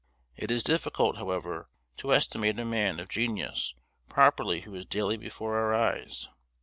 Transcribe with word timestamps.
It 0.35 0.49
is 0.49 0.63
difficult, 0.63 1.17
however, 1.17 1.69
to 1.97 2.11
estimate 2.11 2.57
a 2.57 2.65
man 2.65 2.99
of 2.99 3.07
genius 3.07 3.75
properly 4.09 4.61
who 4.61 4.73
is 4.73 4.87
daily 4.87 5.15
before 5.15 5.59
our 5.59 5.75
eyes. 5.75 6.27